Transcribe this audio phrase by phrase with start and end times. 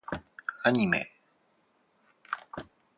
[0.63, 1.11] アニメ